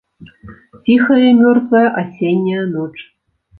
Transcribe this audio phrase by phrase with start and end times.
[0.85, 2.91] Ціхая і мёртвая асенняя ноч.